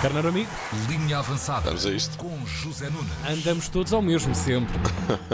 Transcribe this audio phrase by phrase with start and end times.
[0.00, 0.50] Carneiro amigo,
[0.88, 1.66] Linha avançada.
[1.66, 2.16] Vamos a isto.
[2.16, 3.12] Com José Nunes.
[3.28, 4.74] andamos todos ao mesmo sempre.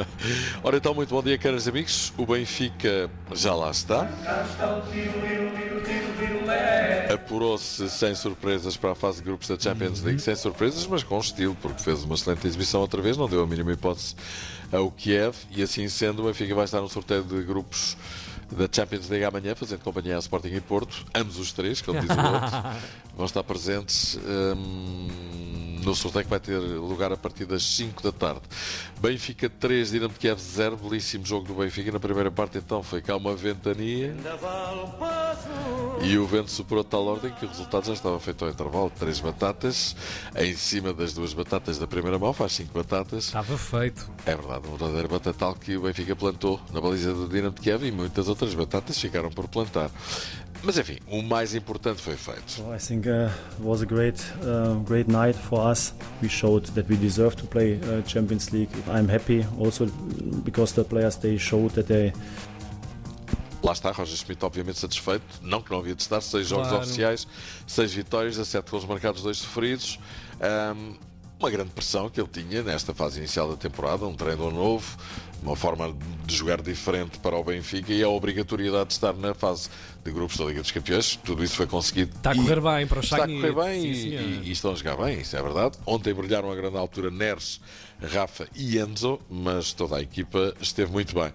[0.61, 2.13] Ora então, muito bom dia, caros amigos.
[2.19, 4.11] O Benfica já lá está.
[7.15, 11.21] Apurou-se sem surpresas para a fase de grupos da Champions League, sem surpresas, mas com
[11.21, 14.17] estilo, porque fez uma excelente exibição outra vez, não deu a mínima hipótese
[14.73, 17.97] ao Kiev, e assim sendo, o Benfica vai estar no sorteio de grupos
[18.55, 22.11] da Champions League amanhã, fazendo companhia ao Sporting e Porto, ambos os três, como diz
[22.11, 22.81] o outro,
[23.17, 25.09] vão estar presentes hum,
[25.87, 28.43] no sorteio que vai ter lugar a partir das 5 da tarde.
[29.01, 31.93] Benfica 3, Dinamo de Kiev 0, belíssimo jogo do Benfica.
[31.93, 34.13] Na primeira parte, então, foi cá uma ventania
[36.03, 38.91] e o vento superou tal ordem que o resultado já estava feito ao intervalo.
[38.99, 39.95] Três batatas,
[40.35, 43.27] em cima das duas batatas da primeira mão, faz cinco batatas.
[43.27, 44.11] Estava feito.
[44.27, 47.85] É verdade, um verdadeiro batatal que o Benfica plantou na baliza do Dinamo de Kiev
[47.85, 49.91] e muitas outras batatas ficaram por plantar.
[50.63, 52.61] Mas enfim, o mais importante foi feito.
[52.63, 53.29] Well, I think uh,
[53.59, 55.95] it was a great, uh, great night for us.
[56.23, 58.71] We showed that we deserve to play uh, Champions League.
[58.89, 59.87] I'm happy also
[60.45, 62.13] because the players they showed that they
[63.63, 66.85] Lá está, Roger Schmidt obviamente satisfeito, não que não havia de estar, seis jogos Claro.
[66.85, 67.27] oficiais,
[67.67, 69.99] seis vitórias, a sete gols marcados, dois sofridos.
[70.41, 70.95] Ahm,
[71.39, 74.97] uma grande pressão que ele tinha nesta fase inicial da temporada, um treinador novo,
[75.43, 79.69] uma forma de jogar diferente para o Benfica e a obrigatoriedade de estar na fase
[80.03, 81.17] de grupos da Liga dos Campeões.
[81.23, 82.17] Tudo isso foi conseguido.
[82.17, 84.75] Está a correr bem para o Está a correr bem e, e- e estão a
[84.75, 85.77] jogar bem, isso é verdade.
[85.85, 87.61] Ontem brilharam a grande altura Neres,
[88.03, 91.33] Rafa e Enzo, mas toda a equipa esteve muito bem.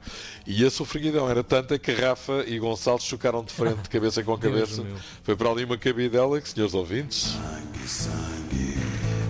[0.48, 4.84] E a sofreguidão era tanta que Rafa e Gonçalo chocaram de frente, cabeça com cabeça.
[5.24, 7.36] Foi para ali uma cabidela que, senhores ouvintes,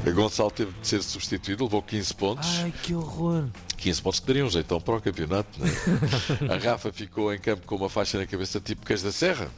[0.10, 2.50] Gonçalo teve de ser substituído, levou 15 pontos.
[2.64, 3.46] Ai, que horror.
[3.78, 5.60] 15 pontos que dariam um jeitão para o campeonato.
[6.50, 6.54] É?
[6.54, 9.50] a Rafa ficou em campo com uma faixa na cabeça tipo queijo da serra.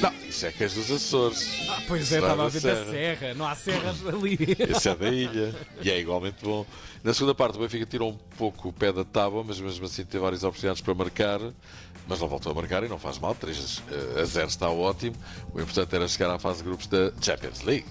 [0.00, 1.48] Não, isso é queijo dos Açores.
[1.68, 2.90] Ah, pois é, estava a ver da Serra.
[2.90, 3.34] serra.
[3.34, 4.36] Não há serras ali.
[4.58, 6.66] Esse é da ilha e é igualmente bom.
[7.04, 10.04] Na segunda parte, o Benfica tirou um pouco o pé da tábua, mas mesmo assim
[10.04, 11.40] teve várias oportunidades para marcar.
[12.08, 13.32] Mas não voltou a marcar e não faz mal.
[13.32, 13.82] 3
[14.20, 15.14] a 0 está ótimo.
[15.54, 17.86] O importante era chegar à fase de grupos da Champions League.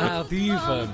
[0.00, 0.88] Ah, diva.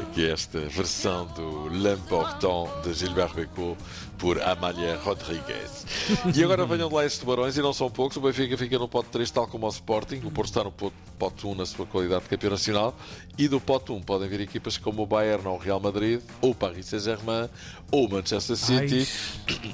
[0.00, 3.76] Aqui é esta versão do L'Important de Gilbert Becot
[4.16, 5.86] por Amália Rodrigues.
[6.34, 8.16] E agora venham de lá estes tubarões, e não são poucos.
[8.16, 10.20] O Benfica fica no pote 3, tal como o Sporting.
[10.24, 12.96] O Porto está no pote, pote 1 na sua qualidade de campeão nacional.
[13.36, 16.50] E do pote 1 podem vir equipas como o Bayern ou o Real Madrid, ou
[16.50, 17.48] o Paris Saint-Germain,
[17.90, 19.08] ou o Manchester City.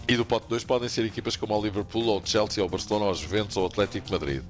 [0.08, 2.70] E do pote 2 podem ser equipas como o Liverpool, ou o Chelsea, ou o
[2.70, 4.42] Barcelona, ou o Juventus, ou o Atlético de Madrid.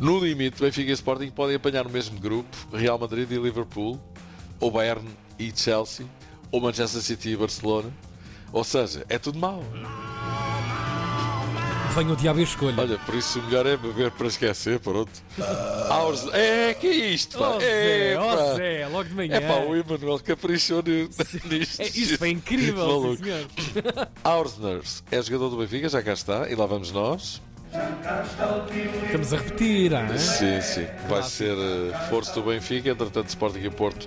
[0.00, 4.00] No limite, Benfica e Sporting podem apanhar no mesmo grupo Real Madrid e Liverpool,
[4.62, 5.04] ou Bayern
[5.40, 6.06] e Chelsea,
[6.52, 7.92] ou Manchester City e Barcelona.
[8.52, 9.64] Ou seja, é tudo mau.
[11.96, 12.80] Venha o diabo e escolha.
[12.80, 15.10] Olha, por isso o melhor é beber para esquecer, pronto.
[15.90, 16.26] Ours...
[16.32, 17.56] É, que é isto, pá?
[17.56, 18.56] Oh, é, Zé, oh.
[18.56, 19.34] Zé, logo de manhã.
[19.36, 21.08] É pá, o Emanuel caprichou ni-
[21.50, 21.82] nisto.
[21.82, 23.46] É, isso foi incrível, sim, senhor.
[25.10, 27.42] É jogador do Benfica, já cá está, e lá vamos nós.
[27.72, 30.18] Estamos a repetir, ah?
[30.18, 30.86] Sim, sim.
[31.08, 32.90] Vai ser eh, força do Benfica.
[32.90, 34.06] Entretanto, Sporting e Porto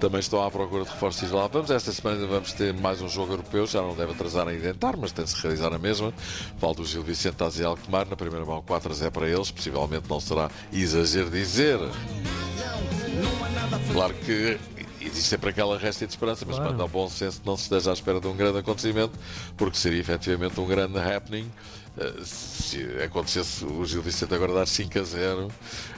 [0.00, 1.46] também estão à procura de reforços lá.
[1.46, 3.66] Vamos, esta semana vamos ter mais um jogo europeu.
[3.66, 6.12] Já não deve atrasar em inventar, mas tem de se realizar na mesma.
[6.58, 8.08] Falta o Gil Vicente Aze Alkmaar.
[8.08, 9.50] Na primeira mão, 4 a 0 para eles.
[9.50, 11.78] Possivelmente não será exagero dizer.
[13.92, 14.58] Claro que
[15.00, 16.72] existe sempre aquela resta de esperança, mas Claro.
[16.72, 19.12] manda ao bom senso que não se esteja à espera de um grande acontecimento,
[19.56, 21.48] porque seria efetivamente um grande happening
[22.24, 25.48] se acontecesse o Gil Vicente agora dar 5 a 0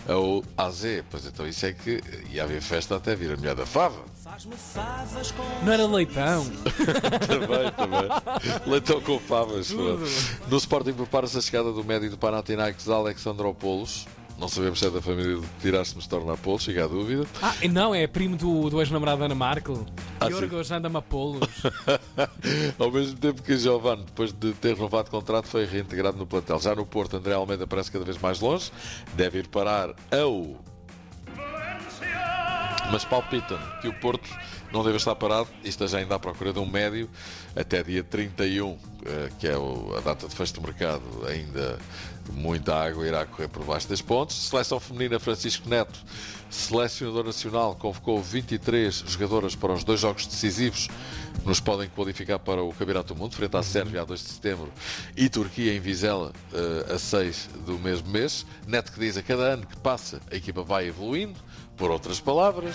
[0.08, 0.82] ao AZ.
[1.10, 4.04] Pois então isso é que ia haver festa até vir a mulher da fava.
[5.62, 6.44] Não era leitão.
[7.26, 8.70] também, também.
[8.70, 9.70] Leitão com favas.
[9.70, 14.06] No Sporting prepara-se a chegada do médio do Panathinaikos, Alexandropoulos.
[14.38, 17.26] Não sabemos se é da família de Tirássemos Tornapoulos, chega a dúvida.
[17.40, 19.86] Ah, não, é primo do, do ex-namorado Ana Markel.
[20.20, 21.48] Ah, Yorgos anda-me a polos.
[22.78, 26.58] Ao mesmo tempo que Giovanni, depois de ter renovado contrato, foi reintegrado no plantel.
[26.58, 28.70] Já no Porto, André Almeida parece cada vez mais longe.
[29.14, 30.62] Deve ir parar ao.
[32.92, 34.28] Mas palpitam que o Porto
[34.72, 37.08] não deve estar parado e esteja ainda à procura de um médio
[37.54, 38.76] até dia 31, eh,
[39.38, 41.02] que é a data de fecho do mercado.
[41.26, 41.78] Ainda
[42.32, 44.36] muita água irá correr por baixo das pontes.
[44.36, 45.98] Seleção feminina Francisco Neto,
[46.50, 50.88] selecionador nacional, convocou 23 jogadoras para os dois jogos decisivos
[51.40, 54.28] que nos podem qualificar para o Campeonato do Mundo, frente à Sérvia a 2 de
[54.28, 54.72] setembro
[55.16, 58.46] e Turquia em Vizela eh, a 6 do mesmo mês.
[58.66, 61.38] Neto que diz a cada ano que passa a equipa vai evoluindo,
[61.76, 62.74] por outras palavras.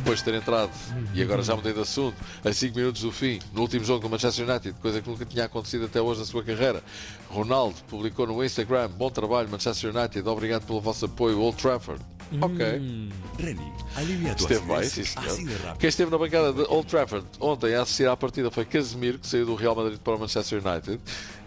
[0.00, 0.70] Depois de ter entrado,
[1.14, 4.08] e agora já mudei de assunto, a 5 minutos do fim, no último jogo do
[4.08, 6.82] Manchester United, coisa que nunca tinha acontecido até hoje na sua carreira.
[7.28, 12.02] Ronaldo publicou no Instagram: Bom trabalho, Manchester United, obrigado pelo vosso apoio, Old Trafford.
[12.40, 12.58] Ok.
[13.38, 15.60] Reni, alivia tu Esteve bem, sim senhor.
[15.60, 15.78] rápido.
[15.78, 19.26] Quem esteve na bancada de Old Trafford ontem a assistir à partida foi Casemiro, que
[19.26, 21.00] saiu do Real Madrid para o Manchester United,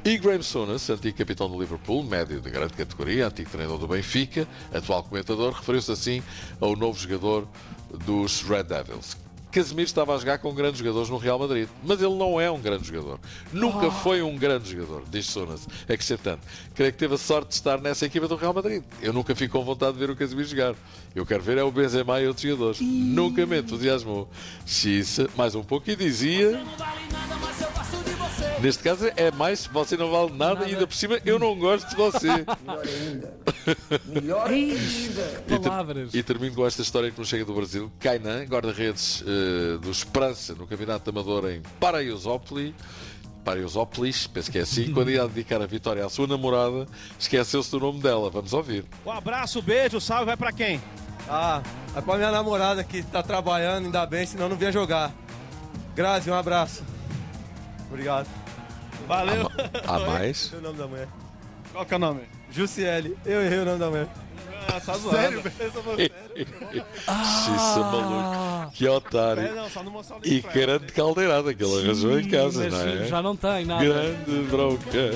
[0.03, 4.45] e Graham Souness, antigo capitão do Liverpool, médio de grande categoria, antigo treinador do Benfica,
[4.74, 6.21] atual comentador, referiu-se assim
[6.59, 7.47] ao novo jogador
[8.06, 9.22] dos Red Devils.
[9.53, 12.59] Casemiro estava a jogar com grandes jogadores no Real Madrid, mas ele não é um
[12.59, 13.19] grande jogador.
[13.51, 16.39] Nunca foi um grande jogador, diz Sonas, acrescentando.
[16.73, 18.83] Creio que teve a sorte de estar nessa equipa do Real Madrid.
[19.01, 20.75] Eu nunca fico com vontade de ver o Casemiro jogar.
[21.15, 22.79] Eu quero ver é o Benzema e outros jogadores.
[22.81, 24.27] Nunca me entusiasmou.
[24.65, 26.59] Xissa, mais um pouco e dizia...
[28.59, 30.69] Neste caso é mais, você não vale nada, Nada.
[30.69, 32.29] e ainda por cima eu não gosto de você.
[33.68, 35.10] E
[35.48, 36.13] ter- Palavras.
[36.13, 37.92] E termino com esta história que nos chega do Brasil.
[38.00, 42.74] Kainan, guarda-redes eh, do Esperança no Campeonato de Amador em Paraisópolis.
[43.44, 44.94] Paraisópolis, penso que é assim.
[44.94, 46.88] Quando ia dedicar a vitória à sua namorada,
[47.19, 48.30] esqueceu-se do nome dela.
[48.30, 48.86] Vamos ouvir.
[49.06, 50.81] Um abraço, beijo, salve, vai pra quem?
[51.27, 51.62] Ah,
[51.95, 55.12] é pra minha namorada que tá trabalhando, ainda bem, senão não vinha jogar.
[55.95, 56.83] Grazi, um abraço.
[57.89, 58.27] Obrigado.
[59.07, 59.50] Valeu.
[59.88, 60.48] A mais?
[60.48, 61.07] Errei o nome da mulher.
[61.74, 62.21] Qual que é o nome?
[62.53, 64.07] Jussiele, eu errei o nome da mulher.
[64.67, 65.17] Ah, tá zoando.
[65.17, 66.11] Sério, sério.
[67.03, 68.71] Xissa, maluco.
[68.73, 69.44] Que otário.
[69.44, 72.81] É, não, só não mostrar o E grande caldeirada que ele arranjou em casa, não
[72.81, 73.05] é?
[73.07, 73.83] Já não tem nada.
[73.83, 75.13] Grande bronca.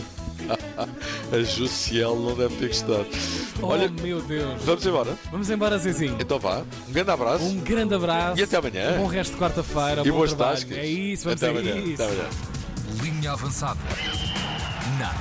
[1.31, 3.07] A Jussiel não deve ter gostado.
[3.62, 4.62] Oh, Olha, meu Deus.
[4.63, 5.18] vamos embora?
[5.31, 6.16] Vamos embora, Zezinho.
[6.19, 6.62] Então vá.
[6.88, 7.44] Um grande abraço.
[7.45, 8.40] Um grande abraço.
[8.40, 8.94] E até amanhã.
[8.94, 10.01] Um bom resto de quarta-feira.
[10.06, 10.57] E bom boas trabalho.
[10.60, 10.78] tascas.
[10.78, 11.75] É isso, vamos Até a amanhã.
[11.78, 12.04] isso.
[12.04, 12.30] Até amanhã.
[13.01, 13.80] Linha avançada.
[15.00, 15.12] Na